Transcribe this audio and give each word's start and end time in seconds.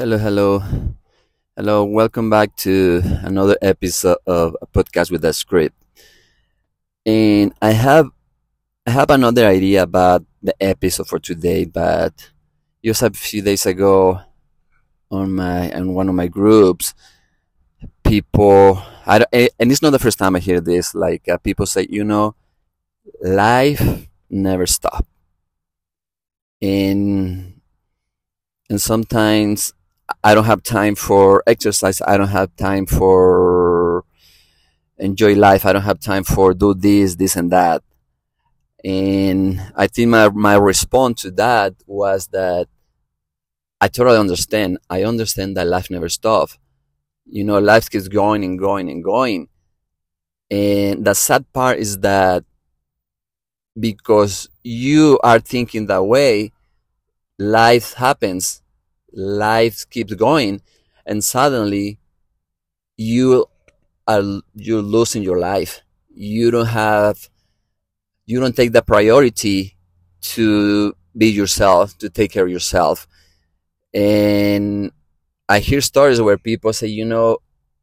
Hello, 0.00 0.16
hello, 0.16 0.64
hello. 1.54 1.84
Welcome 1.84 2.30
back 2.30 2.56
to 2.64 3.02
another 3.20 3.58
episode 3.60 4.16
of 4.26 4.56
a 4.62 4.66
podcast 4.66 5.10
with 5.10 5.22
a 5.26 5.34
script. 5.34 5.76
And 7.04 7.52
I 7.60 7.72
have 7.72 8.08
I 8.86 8.92
have 8.92 9.10
another 9.10 9.46
idea 9.46 9.82
about 9.82 10.24
the 10.42 10.54
episode 10.58 11.06
for 11.06 11.18
today, 11.18 11.66
but 11.66 12.30
just 12.82 13.02
a 13.02 13.10
few 13.10 13.42
days 13.42 13.66
ago 13.66 14.20
on 15.10 15.34
my 15.34 15.70
on 15.72 15.92
one 15.92 16.08
of 16.08 16.14
my 16.14 16.28
groups, 16.28 16.94
people 18.02 18.82
I 19.04 19.26
eh, 19.34 19.48
and 19.58 19.70
it's 19.70 19.82
not 19.82 19.90
the 19.90 19.98
first 19.98 20.18
time 20.18 20.34
I 20.34 20.38
hear 20.40 20.62
this. 20.62 20.94
Like 20.94 21.28
uh, 21.28 21.36
people 21.36 21.66
say, 21.66 21.86
you 21.90 22.04
know, 22.04 22.34
life 23.20 24.08
never 24.30 24.66
stops. 24.66 25.06
and 26.62 27.60
and 28.70 28.80
sometimes 28.80 29.74
I 30.22 30.34
don't 30.34 30.44
have 30.44 30.62
time 30.62 30.94
for 30.94 31.42
exercise. 31.46 32.00
I 32.02 32.16
don't 32.16 32.28
have 32.28 32.54
time 32.56 32.86
for 32.86 34.04
enjoy 34.98 35.34
life. 35.34 35.66
I 35.66 35.72
don't 35.72 35.82
have 35.82 36.00
time 36.00 36.24
for 36.24 36.54
do 36.54 36.74
this, 36.74 37.16
this, 37.16 37.36
and 37.36 37.50
that. 37.52 37.82
And 38.84 39.60
I 39.76 39.86
think 39.86 40.08
my 40.08 40.28
my 40.30 40.54
response 40.54 41.22
to 41.22 41.30
that 41.32 41.74
was 41.86 42.28
that 42.28 42.68
I 43.80 43.88
totally 43.88 44.18
understand. 44.18 44.78
I 44.88 45.04
understand 45.04 45.56
that 45.56 45.66
life 45.66 45.90
never 45.90 46.08
stops. 46.08 46.58
You 47.26 47.44
know, 47.44 47.58
life 47.58 47.90
keeps 47.90 48.08
going 48.08 48.44
and 48.44 48.58
going 48.58 48.90
and 48.90 49.04
going. 49.04 49.48
And 50.50 51.04
the 51.04 51.14
sad 51.14 51.50
part 51.52 51.78
is 51.78 51.98
that 51.98 52.44
because 53.78 54.48
you 54.62 55.18
are 55.22 55.40
thinking 55.40 55.86
that 55.86 56.04
way, 56.04 56.52
life 57.38 57.94
happens, 57.94 58.59
life 59.12 59.88
keeps 59.90 60.14
going, 60.14 60.62
and 61.06 61.22
suddenly 61.24 61.98
you 62.96 63.46
are 64.06 64.22
you're 64.54 64.82
losing 64.82 65.22
your 65.22 65.38
life. 65.38 65.80
You 66.14 66.50
don't 66.50 66.66
have 66.66 67.28
you 68.26 68.40
don't 68.40 68.56
take 68.56 68.72
the 68.72 68.82
priority 68.82 69.76
to 70.22 70.94
be 71.16 71.28
yourself, 71.28 71.96
to 71.98 72.08
take 72.08 72.32
care 72.32 72.44
of 72.44 72.50
yourself. 72.50 73.06
And 73.92 74.92
I 75.48 75.58
hear 75.58 75.80
stories 75.80 76.20
where 76.20 76.38
people 76.38 76.72
say, 76.72 76.86
you 76.86 77.04
know, 77.04 77.38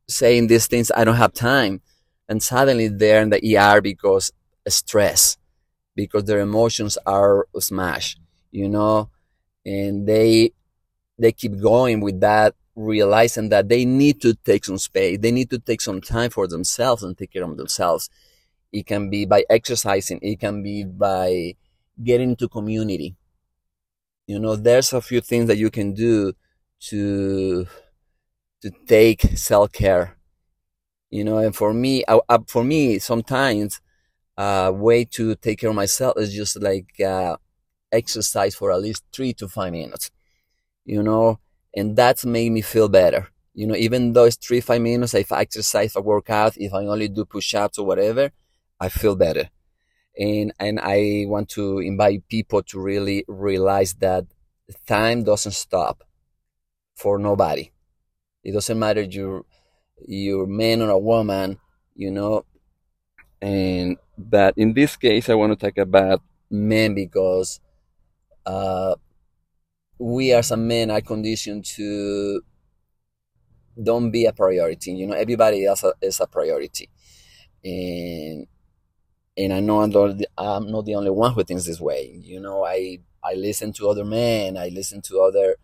saying 0.08 0.48
these 0.48 0.68
things, 0.68 0.92
I 0.96 1.04
don't 1.04 1.16
have 1.16 1.34
time. 1.34 1.82
And 2.30 2.42
suddenly 2.42 2.88
they're 2.88 3.22
in 3.22 3.30
the 3.30 3.58
ER 3.58 3.82
because 3.82 4.32
stress, 4.68 5.38
because 5.96 6.26
their 6.26 6.40
emotions 6.40 6.98
are 7.06 7.48
smashed, 7.60 8.20
you 8.52 8.70
know, 8.70 9.10
and 9.66 10.08
they 10.08 10.52
they 11.18 11.32
keep 11.32 11.60
going 11.60 12.02
with 12.02 12.20
that, 12.22 12.56
realizing 12.76 13.50
that 13.50 13.70
they 13.70 13.86
need 13.86 14.22
to 14.22 14.36
take 14.36 14.66
some 14.66 14.78
space, 14.78 15.20
they 15.20 15.32
need 15.32 15.50
to 15.50 15.60
take 15.60 15.82
some 15.82 16.02
time 16.02 16.30
for 16.30 16.48
themselves 16.48 17.04
and 17.04 17.18
take 17.18 17.34
care 17.34 17.44
of 17.44 17.58
themselves. 17.58 18.10
It 18.72 18.86
can 18.86 19.10
be 19.10 19.26
by 19.26 19.46
exercising, 19.50 20.20
it 20.22 20.40
can 20.40 20.64
be 20.64 20.84
by 20.84 21.56
getting 22.04 22.32
into 22.32 22.48
community. 22.50 23.16
You 24.28 24.40
know, 24.40 24.56
there's 24.56 24.94
a 24.94 25.02
few 25.02 25.22
things 25.22 25.48
that 25.48 25.58
you 25.58 25.70
can 25.70 25.94
do 25.94 26.34
to 26.90 27.66
to 28.62 28.72
take 28.88 29.22
self 29.38 29.72
care. 29.72 30.18
You 31.10 31.24
know, 31.24 31.38
and 31.40 31.56
for 31.56 31.74
me, 31.74 32.04
I, 32.08 32.20
I, 32.30 32.40
for 32.48 32.64
me, 32.64 33.00
sometimes 33.00 33.82
a 34.38 34.72
way 34.74 35.06
to 35.06 35.36
take 35.36 35.60
care 35.60 35.70
of 35.72 35.76
myself 35.76 36.16
is 36.18 36.34
just 36.34 36.62
like 36.62 37.00
uh, 37.02 37.38
exercise 37.92 38.56
for 38.56 38.72
at 38.72 38.82
least 38.82 39.04
three 39.14 39.34
to 39.36 39.48
five 39.48 39.74
minutes. 39.74 40.12
You 40.88 41.04
know, 41.04 41.40
and 41.76 41.98
that's 41.98 42.26
made 42.26 42.52
me 42.54 42.64
feel 42.64 42.90
better. 42.90 43.30
You 43.56 43.68
know, 43.68 43.76
even 43.76 44.14
though 44.14 44.26
it's 44.26 44.38
three 44.38 44.62
five 44.62 44.82
minutes, 44.82 45.16
if 45.16 45.34
I 45.34 45.42
exercise, 45.42 45.92
if 45.92 45.98
I 45.98 46.02
work 46.02 46.32
out, 46.32 46.58
if 46.58 46.74
I 46.74 46.86
only 46.88 47.10
do 47.10 47.26
push 47.26 47.56
ups 47.56 47.80
or 47.80 47.88
whatever, 47.88 48.32
I 48.80 48.90
feel 48.90 49.16
better. 49.18 49.50
And 50.20 50.54
and 50.60 50.80
I 50.82 51.26
want 51.28 51.50
to 51.52 51.80
invite 51.80 52.28
people 52.30 52.64
to 52.64 52.80
really 52.82 53.26
realize 53.28 53.96
that 53.96 54.26
time 54.88 55.24
doesn't 55.24 55.54
stop 55.54 56.04
for 56.96 57.20
nobody. 57.20 57.72
It 58.44 58.54
doesn't 58.54 58.80
matter 58.80 59.02
you're 59.04 59.46
you're 60.08 60.46
a 60.46 60.48
man 60.48 60.82
or 60.84 60.92
a 60.92 61.00
woman, 61.00 61.60
you 61.96 62.12
know. 62.12 62.46
And 63.42 63.98
but 64.18 64.56
in 64.58 64.74
this 64.74 64.96
case, 64.98 65.30
I 65.30 65.36
want 65.36 65.58
to 65.58 65.66
talk 65.66 65.78
about 65.78 66.22
men 66.50 66.96
because 66.96 67.60
uh, 68.46 68.96
we 70.00 70.32
as 70.34 70.52
a 70.52 70.58
men 70.58 70.92
are 70.92 71.02
conditioned 71.02 71.66
to 71.66 72.42
don't 73.82 74.12
be 74.12 74.26
a 74.26 74.34
priority. 74.34 74.92
You 74.94 75.08
know, 75.08 75.14
everybody 75.14 75.66
else 75.66 75.84
is 76.02 76.20
a 76.20 76.28
priority, 76.28 76.90
and 77.64 78.48
and 79.38 79.54
I 79.54 79.60
know 79.60 79.82
I'm 79.82 79.92
not, 79.92 80.18
the, 80.18 80.28
I'm 80.38 80.72
not 80.72 80.86
the 80.86 80.96
only 80.96 81.12
one 81.12 81.34
who 81.34 81.44
thinks 81.44 81.66
this 81.66 81.82
way. 81.82 82.20
You 82.24 82.40
know, 82.40 82.66
I 82.66 83.00
I 83.24 83.36
listen 83.36 83.74
to 83.74 83.90
other 83.90 84.06
men, 84.06 84.58
I 84.58 84.70
listen 84.70 85.02
to 85.04 85.22
other 85.22 85.56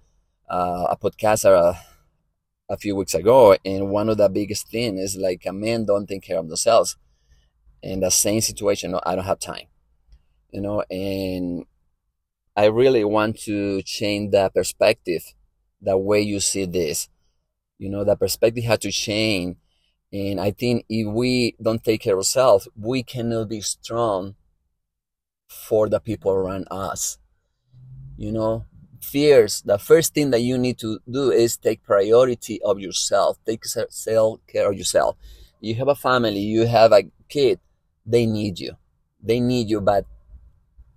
uh, 0.49 0.87
a 0.91 0.97
podcast 0.97 1.45
a, 1.45 1.79
a 2.69 2.77
few 2.77 2.95
weeks 2.95 3.13
ago, 3.13 3.57
and 3.65 3.89
one 3.89 4.09
of 4.09 4.17
the 4.17 4.29
biggest 4.29 4.69
thing 4.69 4.97
is 4.97 5.15
like 5.17 5.45
a 5.45 5.53
men 5.53 5.85
don't 5.85 6.07
take 6.07 6.23
care 6.23 6.39
of 6.39 6.47
themselves. 6.47 6.97
In 7.83 7.99
the 8.01 8.11
same 8.11 8.41
situation, 8.41 8.91
no, 8.91 9.01
I 9.05 9.15
don't 9.15 9.25
have 9.25 9.39
time. 9.39 9.67
You 10.51 10.61
know, 10.61 10.83
and 10.89 11.65
I 12.55 12.65
really 12.65 13.03
want 13.03 13.39
to 13.41 13.81
change 13.81 14.31
the 14.31 14.49
perspective, 14.53 15.33
the 15.81 15.97
way 15.97 16.21
you 16.21 16.39
see 16.39 16.65
this. 16.65 17.09
You 17.79 17.89
know, 17.89 18.03
the 18.03 18.15
perspective 18.15 18.63
had 18.63 18.81
to 18.81 18.91
change. 18.91 19.57
And 20.11 20.39
I 20.39 20.51
think 20.51 20.85
if 20.87 21.07
we 21.07 21.55
don't 21.61 21.83
take 21.83 22.01
care 22.01 22.13
of 22.13 22.19
ourselves, 22.19 22.67
we 22.79 23.01
cannot 23.01 23.49
be 23.49 23.61
strong 23.61 24.35
for 25.47 25.89
the 25.89 25.99
people 25.99 26.31
around 26.31 26.67
us. 26.69 27.17
You 28.15 28.31
know, 28.31 28.65
fears, 29.01 29.63
the 29.65 29.79
first 29.79 30.13
thing 30.13 30.29
that 30.31 30.41
you 30.41 30.57
need 30.57 30.77
to 30.79 30.99
do 31.09 31.31
is 31.31 31.57
take 31.57 31.83
priority 31.83 32.61
of 32.61 32.79
yourself. 32.79 33.39
Take 33.45 33.63
care 34.47 34.69
of 34.69 34.77
yourself. 34.77 35.17
You 35.59 35.75
have 35.75 35.87
a 35.87 35.95
family, 35.95 36.39
you 36.39 36.67
have 36.67 36.91
a 36.91 37.03
kid, 37.29 37.59
they 38.05 38.25
need 38.25 38.59
you. 38.59 38.77
They 39.21 39.39
need 39.39 39.69
you, 39.69 39.81
but 39.81 40.05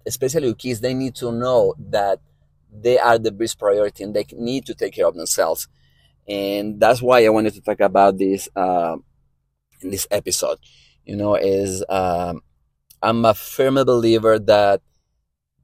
especially 0.07 0.49
with 0.49 0.59
kids, 0.59 0.81
they 0.81 0.95
need 0.95 1.15
to 1.17 1.33
know 1.33 1.75
that 1.79 2.21
they 2.73 2.99
are 2.99 3.19
the 3.19 3.33
best 3.33 3.59
priority 3.59 4.05
and 4.05 4.15
they 4.15 4.27
need 4.33 4.65
to 4.67 4.75
take 4.75 4.95
care 4.95 5.07
of 5.07 5.15
themselves. 5.15 5.69
And 6.29 6.81
that's 6.81 7.03
why 7.03 7.25
I 7.25 7.29
wanted 7.29 7.55
to 7.55 7.61
talk 7.61 7.81
about 7.81 8.19
this 8.19 8.49
uh, 8.57 8.97
in 9.83 9.91
this 9.91 10.07
episode. 10.11 10.59
You 11.05 11.17
know, 11.17 11.37
is 11.37 11.85
um, 11.89 12.43
I'm 13.03 13.25
a 13.25 13.35
firm 13.35 13.75
believer 13.75 14.39
that 14.39 14.83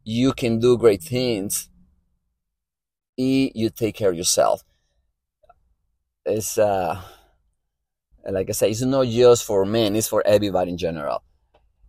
you 0.04 0.32
can 0.32 0.58
do 0.58 0.78
great 0.78 1.02
things 1.02 1.68
if 3.16 3.52
you 3.54 3.70
take 3.70 3.96
care 3.96 4.10
of 4.10 4.16
yourself. 4.16 4.62
It's 6.24 6.58
uh, 6.58 7.00
like 8.28 8.48
I 8.48 8.52
said, 8.52 8.70
it's 8.70 8.82
not 8.82 9.06
just 9.08 9.44
for 9.44 9.64
men; 9.64 9.96
it's 9.96 10.06
for 10.06 10.22
everybody 10.24 10.70
in 10.70 10.78
general 10.78 11.24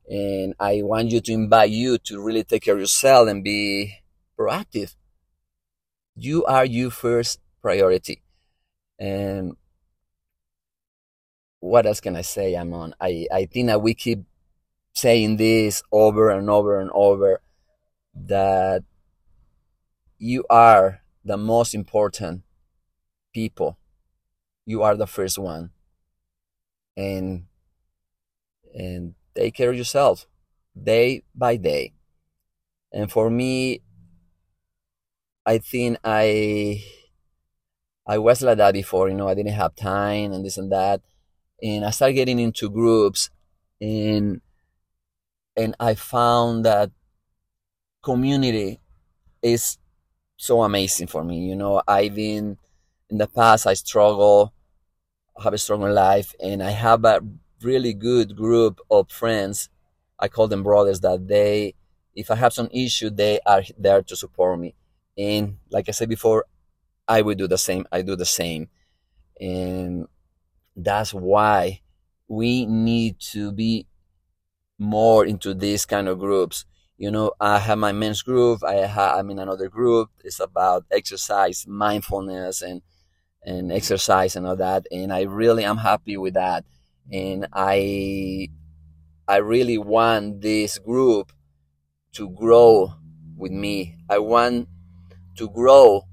and 0.10 0.54
I 0.60 0.82
want 0.84 1.12
you 1.12 1.22
to 1.22 1.34
invite 1.34 1.70
you 1.72 1.98
to 2.00 2.22
really 2.22 2.44
take 2.44 2.64
care 2.64 2.74
of 2.76 2.80
yourself 2.80 3.30
and 3.30 3.44
be 3.44 4.00
proactive. 4.38 4.96
You 6.16 6.46
are 6.46 6.66
your 6.66 6.92
first 6.92 7.40
priority. 7.62 8.22
And 9.00 9.56
what 11.60 11.86
else 11.86 12.00
can 12.00 12.16
I 12.16 12.22
say, 12.22 12.56
Amon? 12.56 12.94
I, 13.00 13.28
I 13.32 13.46
think 13.46 13.68
that 13.68 13.82
we 13.82 13.94
keep 13.94 14.24
saying 14.94 15.38
this 15.38 15.84
over 15.92 16.30
and 16.30 16.50
over 16.50 16.80
and 16.80 16.92
over 16.94 17.42
that 18.16 18.84
you 20.18 20.46
are 20.50 21.02
the 21.26 21.38
most 21.38 21.74
important 21.74 22.44
people. 23.34 23.78
You 24.66 24.84
are 24.84 24.96
the 24.96 25.08
first 25.08 25.38
one. 25.38 25.72
And 26.96 27.46
and 28.74 29.16
take 29.36 29.56
care 29.56 29.72
of 29.72 29.78
yourself 29.78 30.28
day 30.82 31.24
by 31.36 31.58
day. 31.58 31.94
And 32.94 33.12
for 33.12 33.30
me, 33.30 33.82
I 35.46 35.58
think 35.58 35.98
I 36.04 36.84
I 38.06 38.18
was 38.18 38.42
like 38.42 38.58
that 38.58 38.74
before, 38.74 39.10
you 39.10 39.16
know, 39.16 39.28
I 39.28 39.34
didn't 39.34 39.54
have 39.54 39.76
time 39.76 40.34
and 40.34 40.44
this 40.46 40.58
and 40.58 40.72
that. 40.72 41.02
And 41.64 41.86
I 41.86 41.92
started 41.92 42.16
getting 42.16 42.40
into 42.40 42.70
groups 42.70 43.30
and 43.82 44.42
and 45.56 45.76
I 45.80 45.94
found 45.96 46.66
that 46.66 46.92
community 48.04 48.80
is 49.42 49.78
so 50.38 50.64
amazing 50.64 51.08
for 51.08 51.24
me. 51.24 51.40
You 51.40 51.58
know, 51.58 51.82
I've 51.88 52.16
been 52.16 52.58
in 53.10 53.18
the 53.18 53.28
past 53.28 53.68
I 53.68 53.74
struggle, 53.76 54.54
have 55.44 55.54
a 55.54 55.58
struggle 55.58 55.92
life 55.94 56.36
and 56.42 56.64
I 56.64 56.72
have 56.72 57.06
a 57.06 57.22
really 57.64 57.94
good 57.94 58.36
group 58.36 58.80
of 58.90 59.12
friends. 59.12 59.70
I 60.20 60.28
call 60.28 60.48
them 60.48 60.64
brothers 60.64 61.00
that 61.02 61.28
they, 61.28 61.76
if 62.16 62.32
I 62.32 62.36
have 62.36 62.54
some 62.54 62.70
issue, 62.72 63.10
they 63.10 63.40
are 63.46 63.64
there 63.78 64.02
to 64.04 64.16
support 64.16 64.60
me. 64.60 64.76
And 65.18 65.58
like 65.72 65.90
I 65.90 65.92
said 65.92 66.10
before, 66.10 66.46
I 67.08 67.22
would 67.22 67.38
do 67.38 67.48
the 67.48 67.58
same. 67.58 67.86
I 67.92 68.02
do 68.02 68.16
the 68.16 68.26
same. 68.26 68.70
And 69.40 70.08
that's 70.76 71.14
why 71.14 71.82
we 72.28 72.66
need 72.66 73.20
to 73.34 73.52
be 73.52 73.88
more 74.80 75.26
into 75.26 75.54
these 75.54 75.86
kind 75.86 76.08
of 76.08 76.20
groups. 76.20 76.66
You 76.98 77.12
know, 77.12 77.34
I 77.40 77.60
have 77.60 77.78
my 77.78 77.92
men's 77.92 78.22
group. 78.22 78.64
I 78.64 78.76
have, 78.88 79.18
I'm 79.18 79.30
in 79.30 79.40
another 79.40 79.68
group. 79.70 80.10
It's 80.24 80.40
about 80.40 80.86
exercise, 80.92 81.66
mindfulness, 81.68 82.62
and 82.62 82.82
and 83.46 83.72
exercise 83.72 84.36
and 84.36 84.48
all 84.48 84.56
that. 84.58 84.88
And 84.92 85.14
I 85.14 85.24
really 85.24 85.66
am 85.66 85.78
happy 85.78 86.18
with 86.18 86.36
that. 86.36 86.66
And 87.12 87.48
I 87.54 88.50
I 89.28 89.38
really 89.38 89.78
want 89.78 90.42
this 90.42 90.80
group 90.80 91.32
to 92.14 92.30
grow 92.30 92.94
with 93.38 93.52
me. 93.52 93.98
I 94.10 94.20
want 94.20 94.68
to 95.38 95.50
grow 95.50 96.04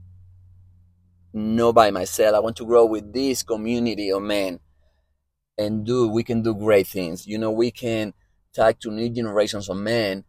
not 1.32 1.72
by 1.74 1.90
myself. 1.90 2.34
I 2.34 2.40
want 2.40 2.56
to 2.56 2.66
grow 2.66 2.86
with 2.86 3.12
this 3.12 3.42
community 3.42 4.10
of 4.10 4.22
men 4.22 4.60
and 5.58 5.84
do 5.84 6.08
we 6.08 6.22
can 6.24 6.42
do 6.42 6.54
great 6.54 6.86
things. 6.86 7.26
You 7.26 7.38
know, 7.38 7.50
we 7.50 7.70
can 7.70 8.14
talk 8.54 8.80
to 8.80 8.90
new 8.90 9.08
generations 9.10 9.68
of 9.68 9.76
men 9.76 10.24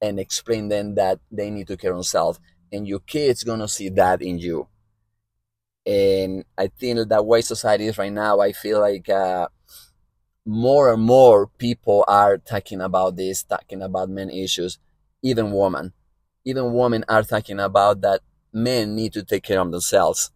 and 0.00 0.20
explain 0.20 0.68
them 0.68 0.94
that 0.96 1.20
they 1.30 1.50
need 1.50 1.68
to 1.68 1.76
care 1.76 1.94
themselves. 1.94 2.40
And 2.72 2.86
your 2.86 3.00
kids 3.00 3.44
gonna 3.44 3.68
see 3.68 3.88
that 3.90 4.22
in 4.22 4.38
you. 4.38 4.68
And 5.84 6.44
I 6.56 6.68
think 6.68 7.08
that 7.08 7.26
way 7.26 7.40
society 7.40 7.86
is 7.86 7.98
right 7.98 8.12
now, 8.12 8.40
I 8.40 8.52
feel 8.52 8.80
like 8.80 9.08
uh, 9.08 9.48
more 10.44 10.92
and 10.92 11.02
more 11.02 11.46
people 11.46 12.04
are 12.08 12.38
talking 12.38 12.80
about 12.80 13.16
this, 13.16 13.42
talking 13.42 13.82
about 13.82 14.08
men 14.10 14.30
issues, 14.30 14.78
even 15.22 15.52
women. 15.52 15.92
Even 16.44 16.72
women 16.72 17.04
are 17.08 17.22
talking 17.22 17.60
about 17.60 18.00
that 18.00 18.20
men 18.52 18.94
need 18.96 19.12
to 19.12 19.22
take 19.22 19.44
care 19.44 19.60
of 19.60 19.70
themselves. 19.70 20.30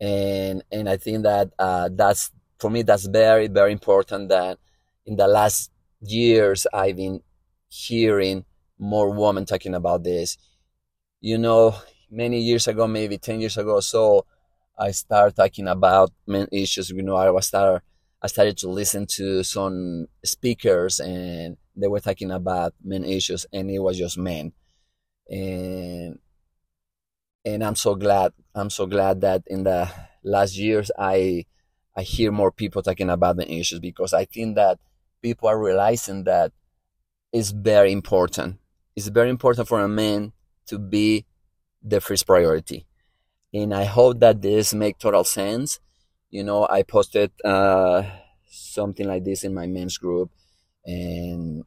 And 0.00 0.62
and 0.70 0.88
I 0.88 0.96
think 0.96 1.24
that 1.24 1.50
uh, 1.58 1.88
that's 1.92 2.30
for 2.58 2.70
me 2.70 2.82
that's 2.82 3.06
very 3.06 3.48
very 3.48 3.72
important. 3.72 4.28
That 4.28 4.58
in 5.06 5.16
the 5.16 5.26
last 5.26 5.70
years 6.00 6.66
I've 6.72 6.96
been 6.96 7.20
hearing 7.68 8.44
more 8.78 9.10
women 9.10 9.44
talking 9.44 9.74
about 9.74 10.04
this. 10.04 10.38
You 11.20 11.38
know, 11.38 11.76
many 12.10 12.40
years 12.40 12.68
ago, 12.68 12.86
maybe 12.88 13.18
ten 13.18 13.40
years 13.40 13.58
ago, 13.58 13.80
so 13.80 14.26
I 14.78 14.92
started 14.92 15.36
talking 15.36 15.68
about 15.68 16.12
men 16.26 16.48
issues. 16.52 16.90
You 16.90 17.02
know, 17.02 17.16
I 17.16 17.30
was 17.30 17.48
start 17.48 17.82
I 18.22 18.26
started 18.26 18.56
to 18.58 18.68
listen 18.68 19.06
to 19.06 19.44
some 19.44 20.06
speakers 20.24 20.98
and 21.00 21.56
they 21.76 21.86
were 21.86 22.00
talking 22.00 22.30
about 22.30 22.74
men 22.82 23.04
issues 23.04 23.46
and 23.52 23.70
it 23.70 23.78
was 23.78 23.96
just 23.96 24.18
men. 24.18 24.52
And 25.30 26.18
and 27.44 27.62
I'm 27.62 27.76
so 27.76 27.94
glad 27.94 28.32
I'm 28.54 28.70
so 28.70 28.86
glad 28.86 29.20
that 29.20 29.42
in 29.46 29.62
the 29.62 29.88
last 30.24 30.56
years 30.56 30.90
I 30.98 31.46
I 31.96 32.02
hear 32.02 32.32
more 32.32 32.50
people 32.50 32.82
talking 32.82 33.10
about 33.10 33.36
the 33.36 33.50
issues 33.50 33.80
because 33.80 34.12
I 34.12 34.24
think 34.24 34.56
that 34.56 34.78
people 35.22 35.48
are 35.48 35.60
realizing 35.60 36.24
that 36.24 36.52
it's 37.32 37.50
very 37.50 37.92
important. 37.92 38.58
It's 38.96 39.08
very 39.08 39.30
important 39.30 39.68
for 39.68 39.80
a 39.80 39.88
man 39.88 40.32
to 40.66 40.78
be 40.78 41.24
the 41.82 42.00
first 42.00 42.26
priority. 42.26 42.86
And 43.52 43.74
I 43.74 43.84
hope 43.84 44.20
that 44.20 44.42
this 44.42 44.74
make 44.74 44.98
total 44.98 45.24
sense 45.24 45.80
you 46.30 46.44
know, 46.44 46.66
I 46.68 46.82
posted 46.82 47.30
uh, 47.44 48.02
something 48.46 49.06
like 49.06 49.24
this 49.24 49.44
in 49.44 49.54
my 49.54 49.66
men's 49.66 49.98
group, 49.98 50.30
and 50.84 51.64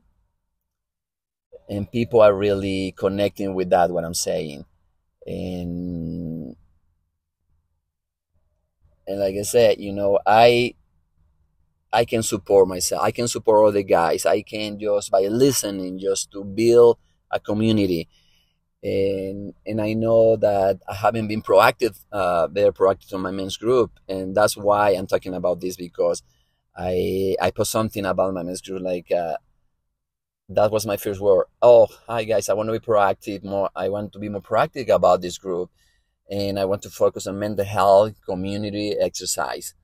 and 1.69 1.91
people 1.91 2.21
are 2.21 2.33
really 2.33 2.93
connecting 2.97 3.53
with 3.55 3.69
that 3.69 3.89
what 3.91 4.03
I'm 4.03 4.13
saying, 4.13 4.65
and 5.25 6.55
and 9.07 9.19
like 9.19 9.35
I 9.35 9.41
said, 9.43 9.79
you 9.79 9.93
know, 9.93 10.19
I 10.25 10.75
I 11.93 12.05
can 12.05 12.23
support 12.23 12.67
myself. 12.67 13.01
I 13.03 13.11
can 13.11 13.27
support 13.27 13.67
other 13.67 13.81
guys. 13.81 14.25
I 14.25 14.41
can 14.41 14.79
just 14.79 15.11
by 15.11 15.21
listening, 15.27 15.99
just 15.99 16.31
to 16.31 16.43
build 16.43 16.97
a 17.29 17.39
community 17.39 18.07
and 18.83 19.53
and 19.65 19.79
I 19.81 19.93
know 19.93 20.35
that 20.37 20.79
I 20.89 20.95
haven't 20.95 21.27
been 21.27 21.41
proactive, 21.41 21.99
uh, 22.11 22.47
very 22.47 22.71
proactive 22.71 23.13
on 23.13 23.21
my 23.21 23.31
men's 23.31 23.57
group, 23.57 23.91
and 24.07 24.35
that's 24.35 24.57
why 24.57 24.91
I'm 24.91 25.07
talking 25.07 25.33
about 25.33 25.61
this 25.61 25.75
because 25.75 26.23
I 26.75 27.35
I 27.41 27.51
put 27.51 27.67
something 27.67 28.05
about 28.05 28.33
my 28.33 28.43
men's 28.43 28.61
group 28.61 28.81
like 28.81 29.11
uh, 29.11 29.37
that 30.49 30.71
was 30.71 30.85
my 30.85 30.97
first 30.97 31.21
word. 31.21 31.45
Oh, 31.61 31.87
hi 32.07 32.23
guys, 32.23 32.49
I 32.49 32.53
want 32.53 32.67
to 32.69 32.73
be 32.73 32.85
proactive 32.85 33.43
more. 33.43 33.69
I 33.75 33.89
want 33.89 34.13
to 34.13 34.19
be 34.19 34.29
more 34.29 34.41
proactive 34.41 34.89
about 34.89 35.21
this 35.21 35.37
group, 35.37 35.69
and 36.29 36.59
I 36.59 36.65
want 36.65 36.81
to 36.83 36.89
focus 36.89 37.27
on 37.27 37.39
mental 37.39 37.65
health, 37.65 38.15
community, 38.25 38.95
exercise, 38.99 39.75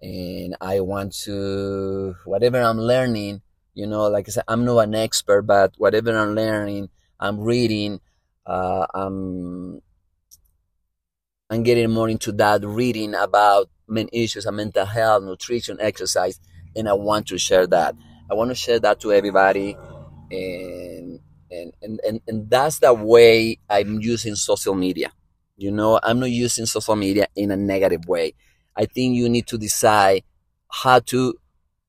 and 0.00 0.56
I 0.60 0.80
want 0.80 1.14
to 1.24 2.16
whatever 2.24 2.60
I'm 2.62 2.78
learning. 2.80 3.42
You 3.74 3.86
know, 3.86 4.08
like 4.08 4.28
I 4.28 4.32
said, 4.32 4.44
I'm 4.48 4.64
not 4.64 4.80
an 4.80 4.94
expert, 4.94 5.42
but 5.42 5.74
whatever 5.78 6.16
I'm 6.16 6.34
learning, 6.34 6.90
I'm 7.20 7.40
reading 7.40 8.00
uh, 8.46 8.86
I'm 8.94 9.80
I'm 11.50 11.62
getting 11.62 11.90
more 11.90 12.08
into 12.08 12.32
that, 12.32 12.64
reading 12.64 13.14
about 13.14 13.68
men 13.86 14.08
issues 14.12 14.46
and 14.46 14.56
mental 14.56 14.86
health, 14.86 15.22
nutrition, 15.24 15.78
exercise, 15.80 16.40
and 16.74 16.88
I 16.88 16.94
want 16.94 17.26
to 17.28 17.38
share 17.38 17.66
that. 17.66 17.94
I 18.30 18.34
want 18.34 18.50
to 18.50 18.54
share 18.54 18.80
that 18.80 19.00
to 19.00 19.12
everybody, 19.12 19.76
and 20.30 21.20
and 21.50 21.72
and 21.82 22.00
and, 22.06 22.20
and 22.26 22.48
that's 22.50 22.78
the 22.78 22.94
way 22.94 23.58
I'm 23.68 24.00
using 24.00 24.34
social 24.34 24.74
media. 24.74 25.12
You 25.56 25.70
know, 25.70 26.00
I'm 26.02 26.18
not 26.20 26.30
using 26.30 26.64
social 26.64 26.96
media 26.96 27.26
in 27.36 27.50
a 27.50 27.56
negative 27.56 28.06
way. 28.08 28.34
I 28.74 28.86
think 28.86 29.14
you 29.16 29.28
need 29.28 29.46
to 29.48 29.58
decide 29.58 30.22
how 30.70 31.00
to 31.00 31.34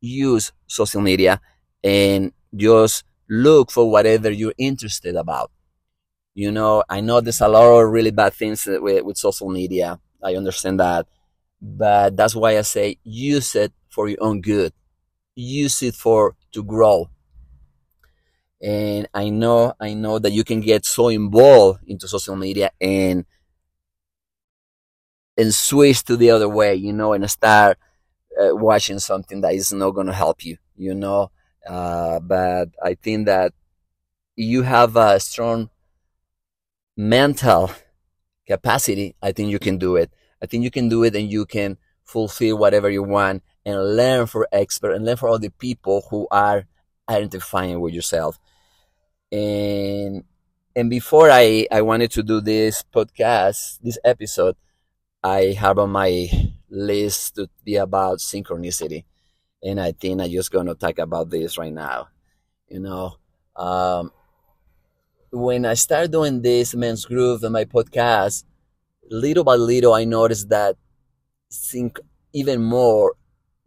use 0.02 0.52
social 0.68 1.00
media 1.02 1.40
and 1.84 2.34
just 2.56 3.06
look 3.30 3.72
for 3.72 3.90
whatever 3.90 4.30
you're 4.30 4.54
interested 4.58 5.16
about 5.16 5.52
you 6.36 6.52
know, 6.52 6.84
I 6.90 7.02
know 7.02 7.22
there's 7.22 7.42
a 7.42 7.48
lot 7.48 7.66
of 7.82 7.90
really 7.92 8.12
bad 8.12 8.34
things 8.34 8.66
with, 8.66 9.04
with 9.04 9.18
social 9.18 9.50
media. 9.50 10.00
I 10.24 10.36
understand 10.36 10.80
that. 10.80 11.08
But 11.62 12.18
that's 12.18 12.36
why 12.36 12.58
I 12.58 12.62
say 12.62 12.98
use 13.04 13.56
it 13.56 13.74
for 13.90 14.10
your 14.10 14.20
own 14.22 14.42
good. 14.42 14.74
Use 15.36 15.84
it 15.84 15.96
for 15.96 16.36
to 16.54 16.64
grow. 16.64 17.10
And 18.62 19.08
I 19.14 19.30
know, 19.30 19.74
I 19.80 19.94
know 19.94 20.20
that 20.20 20.32
you 20.32 20.44
can 20.44 20.62
get 20.62 20.86
so 20.86 21.10
involved 21.10 21.82
into 21.86 22.08
social 22.08 22.36
media 22.36 22.72
and 22.80 23.26
and 25.38 25.54
switch 25.54 26.04
to 26.06 26.16
the 26.18 26.30
other 26.30 26.50
way, 26.50 26.76
you 26.76 26.94
know, 26.94 27.14
and 27.14 27.30
start 27.30 27.78
uh, 28.42 28.56
watching 28.56 29.00
something 29.00 29.42
that 29.42 29.56
is 29.56 29.74
not 29.74 29.92
going 29.92 30.08
to 30.08 30.14
help 30.14 30.46
you, 30.46 30.58
you 30.78 30.96
know. 30.96 31.32
Uh, 31.68 32.20
but 32.20 32.70
I 32.84 32.96
think 32.96 33.28
that 33.28 33.54
you 34.36 34.64
have 34.64 34.98
a 34.98 35.20
strong 35.20 35.70
mental 36.96 37.72
capacity, 38.48 39.16
I 39.22 39.32
think 39.32 39.50
you 39.50 39.60
can 39.60 39.78
do 39.78 39.96
it. 39.96 40.12
I 40.42 40.46
think 40.46 40.64
you 40.64 40.72
can 40.72 40.90
do 40.90 41.04
it 41.04 41.16
and 41.16 41.32
you 41.32 41.46
can 41.46 41.78
fulfill 42.04 42.58
whatever 42.58 42.90
you 42.90 43.04
want 43.04 43.44
and 43.66 43.96
learn 43.96 44.28
for 44.28 44.48
expert 44.52 44.92
and 44.92 45.06
learn 45.06 45.18
for 45.18 45.30
all 45.30 45.40
the 45.40 45.50
people 45.50 46.06
who 46.10 46.28
are 46.32 46.66
identifying 47.10 47.80
with 47.80 47.94
yourself. 47.94 48.40
And 49.32 50.24
and 50.76 50.90
before 50.90 51.30
I, 51.30 51.68
I 51.72 51.82
wanted 51.82 52.12
to 52.12 52.24
do 52.24 52.42
this 52.42 52.84
podcast, 52.84 53.80
this 53.82 53.98
episode, 54.04 54.56
I 55.24 55.56
have 55.60 55.78
on 55.78 55.92
my 55.92 56.30
list 56.70 57.36
to 57.36 57.48
be 57.64 57.76
about 57.76 58.18
synchronicity. 58.18 59.06
And 59.62 59.80
I 59.80 59.92
think 59.92 60.20
I'm 60.22 60.32
just 60.32 60.52
gonna 60.52 60.76
talk 60.76 61.00
about 61.00 61.30
this 61.30 61.58
right 61.58 61.72
now. 61.72 62.10
You 62.68 62.80
know, 62.80 63.18
um, 63.56 64.12
when 65.34 65.66
I 65.66 65.74
started 65.74 66.12
doing 66.12 66.42
this 66.42 66.76
men's 66.76 67.06
groove 67.06 67.44
and 67.44 67.54
my 67.54 67.66
podcast, 67.66 68.44
little 69.10 69.44
by 69.44 69.56
little, 69.56 69.94
I 69.94 70.06
noticed 70.06 70.50
that 70.50 70.78
sync 71.50 72.00
even 72.34 72.64
more 72.64 73.16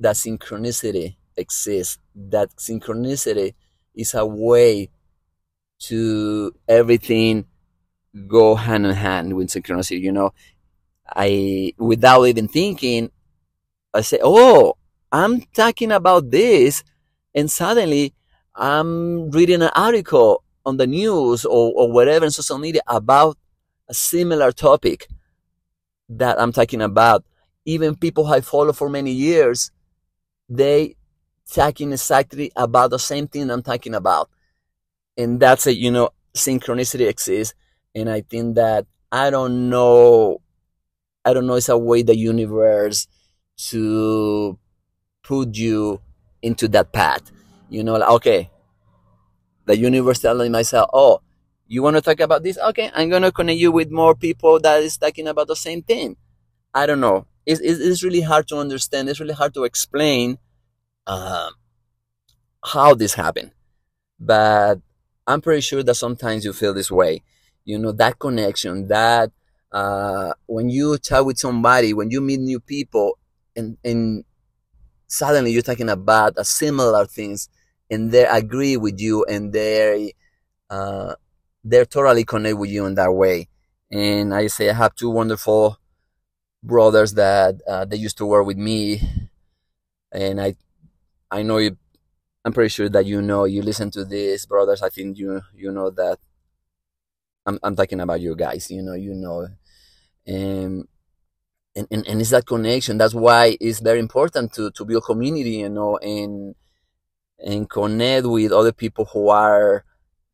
that 0.00 0.16
synchronicity 0.16 1.16
exists. 1.36 1.98
That 2.14 2.50
synchronicity 2.56 3.54
is 3.94 4.14
a 4.14 4.26
way 4.26 4.90
to 5.80 6.54
everything 6.68 7.46
go 8.28 8.54
hand 8.54 8.86
in 8.86 8.94
hand 8.94 9.34
with 9.36 9.48
synchronicity. 9.48 10.00
You 10.00 10.12
know, 10.12 10.32
I 11.08 11.74
without 11.78 12.24
even 12.24 12.48
thinking, 12.48 13.10
I 13.94 14.02
say, 14.02 14.20
"Oh, 14.22 14.76
I'm 15.12 15.42
talking 15.54 15.92
about 15.92 16.30
this," 16.30 16.84
and 17.34 17.50
suddenly 17.50 18.14
I'm 18.54 19.30
reading 19.30 19.62
an 19.62 19.70
article 19.76 20.44
on 20.66 20.76
the 20.76 20.86
news 20.86 21.44
or, 21.46 21.72
or 21.74 21.90
whatever 21.90 22.26
in 22.26 22.30
social 22.30 22.58
media 22.58 22.82
about 22.88 23.38
a 23.88 23.94
similar 23.94 24.52
topic 24.52 25.06
that 26.08 26.40
I'm 26.40 26.52
talking 26.52 26.82
about. 26.82 27.24
Even 27.64 27.96
people 27.96 28.26
I 28.26 28.40
follow 28.40 28.72
for 28.72 28.88
many 28.88 29.12
years, 29.12 29.70
they 30.48 30.96
talking 31.50 31.92
exactly 31.92 32.52
about 32.56 32.90
the 32.90 32.98
same 32.98 33.28
thing 33.28 33.50
I'm 33.50 33.62
talking 33.62 33.94
about. 33.94 34.28
And 35.16 35.40
that's 35.40 35.66
it, 35.66 35.78
you 35.78 35.90
know, 35.90 36.10
synchronicity 36.34 37.08
exists. 37.08 37.54
And 37.94 38.10
I 38.10 38.20
think 38.20 38.56
that 38.56 38.86
I 39.10 39.30
don't 39.30 39.70
know. 39.70 40.42
I 41.24 41.32
don't 41.32 41.46
know. 41.46 41.54
It's 41.54 41.68
a 41.68 41.78
way 41.78 42.02
the 42.02 42.16
universe 42.16 43.08
to 43.70 44.58
put 45.22 45.56
you 45.56 46.00
into 46.42 46.68
that 46.68 46.92
path. 46.92 47.32
You 47.68 47.82
know, 47.82 47.96
like, 47.96 48.10
okay, 48.10 48.50
the 49.66 49.76
universe 49.76 50.20
telling 50.20 50.52
myself, 50.52 50.88
oh, 50.92 51.20
you 51.68 51.82
want 51.82 51.96
to 51.96 52.02
talk 52.02 52.20
about 52.20 52.42
this? 52.42 52.58
Okay, 52.58 52.90
I'm 52.94 53.08
going 53.10 53.22
to 53.22 53.32
connect 53.32 53.58
you 53.58 53.72
with 53.72 53.90
more 53.90 54.14
people 54.14 54.60
that 54.60 54.82
is 54.82 54.96
talking 54.96 55.28
about 55.28 55.48
the 55.48 55.56
same 55.56 55.82
thing. 55.82 56.16
I 56.72 56.86
don't 56.86 57.00
know. 57.00 57.26
It's, 57.44 57.60
it's 57.60 58.02
really 58.02 58.20
hard 58.20 58.48
to 58.48 58.58
understand. 58.58 59.08
It's 59.08 59.20
really 59.20 59.34
hard 59.34 59.54
to 59.54 59.64
explain 59.64 60.38
uh, 61.06 61.50
how 62.64 62.94
this 62.94 63.14
happened. 63.14 63.52
But 64.18 64.80
I'm 65.26 65.40
pretty 65.40 65.60
sure 65.60 65.82
that 65.82 65.94
sometimes 65.94 66.44
you 66.44 66.52
feel 66.52 66.74
this 66.74 66.90
way. 66.90 67.22
You 67.64 67.78
know, 67.78 67.92
that 67.92 68.18
connection, 68.18 68.88
that 68.88 69.32
uh, 69.72 70.32
when 70.46 70.68
you 70.68 70.98
chat 70.98 71.24
with 71.26 71.38
somebody, 71.38 71.92
when 71.92 72.10
you 72.10 72.20
meet 72.20 72.40
new 72.40 72.60
people, 72.60 73.18
and, 73.56 73.76
and 73.84 74.24
suddenly 75.08 75.50
you're 75.52 75.62
talking 75.62 75.88
about 75.88 76.34
a 76.36 76.44
similar 76.44 77.06
things, 77.06 77.48
and 77.90 78.10
they 78.12 78.24
agree 78.26 78.76
with 78.76 79.00
you, 79.00 79.24
and 79.24 79.52
they 79.52 80.14
uh, 80.70 81.14
they're 81.64 81.86
totally 81.86 82.24
connect 82.24 82.58
with 82.58 82.70
you 82.70 82.86
in 82.86 82.94
that 82.96 83.12
way. 83.12 83.48
And 83.90 84.34
I 84.34 84.48
say 84.48 84.70
I 84.70 84.74
have 84.74 84.94
two 84.94 85.10
wonderful 85.10 85.78
brothers 86.62 87.14
that 87.14 87.56
uh, 87.68 87.84
they 87.86 87.96
used 87.96 88.18
to 88.18 88.26
work 88.26 88.46
with 88.46 88.58
me, 88.58 89.02
and 90.12 90.40
I 90.40 90.54
I 91.30 91.42
know 91.42 91.58
you. 91.58 91.76
I'm 92.44 92.52
pretty 92.54 92.70
sure 92.70 92.88
that 92.90 93.06
you 93.06 93.22
know 93.22 93.44
you 93.44 93.62
listen 93.62 93.90
to 93.92 94.04
these 94.04 94.46
brothers. 94.46 94.82
I 94.82 94.90
think 94.90 95.18
you 95.18 95.42
you 95.54 95.72
know 95.72 95.90
that 95.90 96.18
I'm 97.46 97.58
I'm 97.62 97.76
talking 97.76 98.00
about 98.00 98.20
you 98.20 98.34
guys. 98.36 98.70
You 98.70 98.82
know 98.82 98.94
you 98.94 99.14
know, 99.14 99.48
and 100.26 100.88
and, 101.76 101.88
and, 101.90 102.06
and 102.08 102.20
it's 102.20 102.30
that 102.30 102.46
connection. 102.46 102.98
That's 102.98 103.14
why 103.14 103.56
it's 103.60 103.80
very 103.80 104.00
important 104.00 104.54
to 104.54 104.70
to 104.72 104.84
build 104.84 105.04
community. 105.04 105.58
You 105.64 105.70
know 105.70 105.98
and 105.98 106.54
and 107.38 107.68
connect 107.68 108.26
with 108.26 108.52
other 108.52 108.72
people 108.72 109.06
who 109.06 109.28
are 109.28 109.84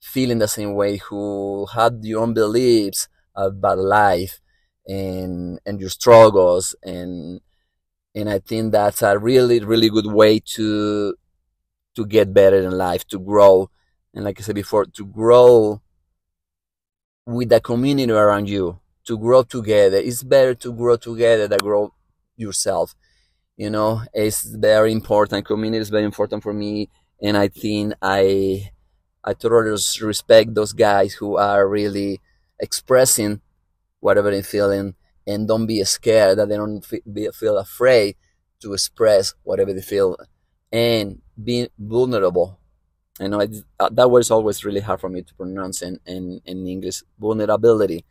feeling 0.00 0.38
the 0.38 0.48
same 0.48 0.74
way, 0.74 0.96
who 0.98 1.66
had 1.74 2.00
your 2.02 2.22
own 2.22 2.34
beliefs 2.34 3.08
about 3.34 3.78
life 3.78 4.40
and 4.86 5.58
and 5.64 5.80
your 5.80 5.90
struggles 5.90 6.74
and 6.82 7.40
and 8.14 8.30
I 8.30 8.40
think 8.40 8.72
that's 8.72 9.02
a 9.02 9.18
really 9.18 9.60
really 9.60 9.90
good 9.90 10.06
way 10.06 10.40
to 10.56 11.14
to 11.96 12.06
get 12.06 12.32
better 12.34 12.58
in 12.62 12.72
life, 12.72 13.06
to 13.08 13.18
grow, 13.18 13.70
and 14.14 14.24
like 14.24 14.40
I 14.40 14.42
said 14.44 14.54
before, 14.54 14.86
to 14.86 15.06
grow 15.06 15.82
with 17.26 17.48
the 17.48 17.60
community 17.60 18.12
around 18.12 18.48
you, 18.48 18.80
to 19.04 19.18
grow 19.18 19.42
together. 19.42 19.96
It's 19.98 20.22
better 20.22 20.54
to 20.56 20.72
grow 20.72 20.96
together 20.96 21.48
than 21.48 21.58
grow 21.58 21.92
yourself. 22.36 22.94
You 23.56 23.70
know, 23.70 24.02
it's 24.12 24.42
very 24.44 24.92
important. 24.92 25.46
Community 25.46 25.80
is 25.80 25.90
very 25.90 26.04
important 26.04 26.42
for 26.42 26.52
me, 26.52 26.88
and 27.20 27.36
I 27.36 27.48
think 27.48 27.94
I 28.00 28.70
I 29.24 29.34
totally 29.34 29.76
respect 30.02 30.54
those 30.54 30.72
guys 30.72 31.14
who 31.14 31.36
are 31.36 31.68
really 31.68 32.20
expressing 32.58 33.40
whatever 34.00 34.30
they're 34.30 34.42
feeling 34.42 34.94
and 35.26 35.46
don't 35.46 35.66
be 35.66 35.82
scared 35.84 36.38
that 36.38 36.48
they 36.48 36.56
don't 36.56 36.84
be, 37.12 37.28
feel 37.32 37.58
afraid 37.58 38.16
to 38.60 38.72
express 38.72 39.34
whatever 39.44 39.72
they 39.72 39.80
feel 39.82 40.16
and 40.72 41.20
being 41.42 41.68
vulnerable. 41.78 42.58
I 43.20 43.28
know 43.28 43.40
I, 43.40 43.48
uh, 43.78 43.90
that 43.92 44.10
word 44.10 44.20
is 44.20 44.30
always 44.30 44.64
really 44.64 44.80
hard 44.80 45.00
for 45.00 45.08
me 45.08 45.22
to 45.22 45.34
pronounce 45.34 45.82
in, 45.82 46.00
in, 46.06 46.40
in 46.44 46.66
English, 46.66 47.02
vulnerability. 47.18 48.04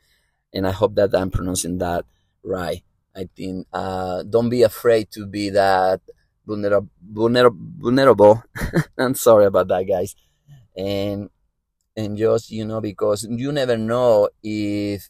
And 0.53 0.67
I 0.67 0.71
hope 0.71 0.95
that 0.95 1.15
I'm 1.15 1.31
pronouncing 1.31 1.79
that 1.79 2.05
right. 2.43 2.83
I 3.15 3.27
think, 3.36 3.68
uh, 3.74 4.24
don't 4.24 4.50
be 4.50 4.63
afraid 4.63 5.12
to 5.12 5.25
be 5.25 5.50
that 5.50 6.01
vulnerable, 6.46 6.89
vulnerable. 7.77 8.44
I'm 8.98 9.15
sorry 9.15 9.46
about 9.46 9.68
that, 9.70 9.84
guys. 9.88 10.15
And 10.75 11.30
and 11.96 12.18
just 12.18 12.50
you 12.51 12.63
know 12.65 12.80
because 12.80 13.27
you 13.30 13.51
never 13.51 13.77
know 13.77 14.30
if 14.41 15.10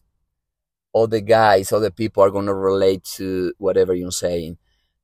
all 0.93 1.08
the 1.08 1.22
guys 1.22 1.72
other 1.72 1.91
people 1.91 2.24
are 2.24 2.31
to 2.31 2.53
relate 2.53 3.03
to 3.03 3.53
whatever 3.58 3.93
you're 3.93 4.12
saying. 4.12 4.58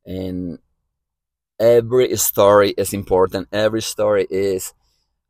And 0.05 0.59
every 1.59 2.15
story 2.17 2.71
is 2.77 2.93
important. 2.93 3.47
Every 3.51 3.81
story 3.81 4.27
is 4.29 4.73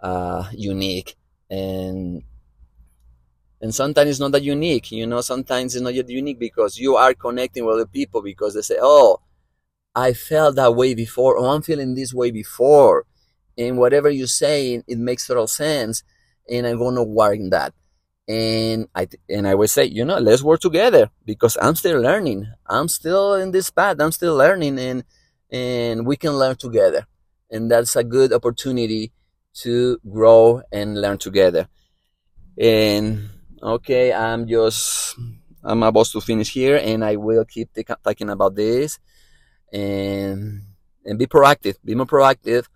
uh, 0.02 0.50
unique. 0.54 1.16
And 1.50 2.24
and 3.62 3.74
sometimes 3.74 4.10
it's 4.10 4.20
not 4.20 4.32
that 4.32 4.44
unique 4.44 4.92
you 4.92 5.06
know 5.08 5.22
sometimes 5.22 5.76
it's 5.76 5.84
not 5.84 5.94
yet 5.94 6.10
unique 6.10 6.40
because 6.40 6.78
you 6.78 6.96
are 6.96 7.14
connecting 7.14 7.66
with 7.66 7.76
other 7.76 7.86
people 7.86 8.22
because 8.22 8.54
they 8.54 8.62
say 8.62 8.78
oh 8.82 9.20
i 9.96 10.14
felt 10.14 10.56
that 10.56 10.76
way 10.76 10.94
before 10.94 11.38
oh 11.38 11.50
i'm 11.50 11.62
feeling 11.62 11.96
this 11.96 12.14
way 12.14 12.32
before 12.32 13.06
and 13.58 13.78
whatever 13.78 14.10
you're 14.10 14.28
saying, 14.28 14.86
it 14.88 15.00
makes 15.00 15.28
total 15.28 15.48
sense, 15.48 16.04
and 16.50 16.66
I'm 16.66 16.80
gonna 16.80 17.04
work 17.04 17.36
in 17.38 17.52
that. 17.52 17.74
And 18.28 18.88
I 18.96 19.08
and 19.30 19.48
I 19.48 19.56
would 19.56 19.70
say, 19.70 19.86
you 19.86 20.06
know, 20.06 20.20
let's 20.20 20.44
work 20.44 20.62
together 20.62 21.12
because 21.26 21.58
I'm 21.62 21.76
still 21.76 22.02
learning. 22.02 22.48
I'm 22.68 22.88
still 22.88 23.36
in 23.36 23.52
this 23.52 23.70
path. 23.70 23.98
I'm 24.00 24.14
still 24.14 24.36
learning, 24.36 24.80
and 24.80 25.04
and 25.52 26.08
we 26.08 26.18
can 26.18 26.34
learn 26.34 26.58
together. 26.58 27.08
And 27.52 27.72
that's 27.72 27.96
a 27.98 28.04
good 28.04 28.34
opportunity 28.34 29.12
to 29.64 30.00
grow 30.10 30.62
and 30.72 31.02
learn 31.02 31.18
together. 31.18 31.68
And 32.58 33.30
okay, 33.62 34.14
I'm 34.14 34.48
just 34.48 35.16
I'm 35.64 35.84
about 35.84 36.08
to 36.08 36.22
finish 36.22 36.54
here, 36.54 36.78
and 36.78 37.04
I 37.04 37.16
will 37.16 37.46
keep 37.46 37.70
talking 38.04 38.30
about 38.30 38.56
this, 38.56 39.00
and 39.74 40.64
and 41.06 41.20
be 41.20 41.28
proactive. 41.28 41.76
Be 41.84 41.96
more 41.96 42.06
proactive 42.06 42.68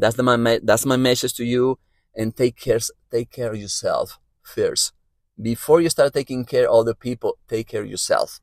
that's 0.00 0.16
the, 0.16 0.22
my 0.22 0.60
that's 0.62 0.86
my 0.86 0.96
message 0.96 1.34
to 1.34 1.44
you. 1.44 1.78
And 2.16 2.34
take 2.36 2.56
care 2.56 2.78
take 3.10 3.30
care 3.30 3.52
of 3.52 3.60
yourself 3.60 4.18
first. 4.42 4.92
Before 5.40 5.80
you 5.80 5.88
start 5.88 6.12
taking 6.12 6.44
care 6.44 6.68
of 6.68 6.80
other 6.80 6.94
people, 6.94 7.38
take 7.48 7.68
care 7.68 7.82
of 7.82 7.90
yourself. 7.90 8.40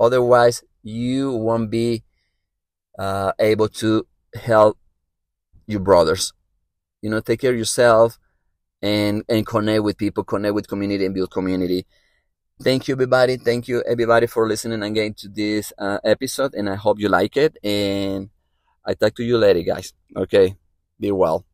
Otherwise, 0.00 0.64
you 0.82 1.30
won't 1.30 1.70
be 1.70 2.02
uh, 2.98 3.32
able 3.38 3.68
to 3.68 4.06
help 4.34 4.78
your 5.66 5.78
brothers. 5.78 6.32
You 7.00 7.10
know, 7.10 7.20
take 7.20 7.40
care 7.40 7.52
of 7.52 7.58
yourself 7.58 8.18
and 8.82 9.24
and 9.28 9.46
connect 9.46 9.82
with 9.82 9.96
people, 9.96 10.24
connect 10.24 10.54
with 10.54 10.68
community, 10.68 11.06
and 11.06 11.14
build 11.14 11.30
community. 11.30 11.86
Thank 12.62 12.88
you, 12.88 12.94
everybody. 12.94 13.36
Thank 13.38 13.68
you, 13.68 13.82
everybody, 13.82 14.26
for 14.26 14.46
listening 14.46 14.82
again 14.82 15.14
to 15.14 15.28
this 15.28 15.72
uh, 15.78 15.98
episode, 16.04 16.54
and 16.54 16.68
I 16.68 16.76
hope 16.76 16.98
you 17.00 17.08
like 17.08 17.36
it. 17.36 17.56
And 17.64 18.30
I 18.84 18.94
talk 18.94 19.14
to 19.16 19.24
you 19.24 19.38
later, 19.38 19.62
guys. 19.62 19.92
Okay. 20.16 20.56
Be 21.00 21.10
well. 21.10 21.44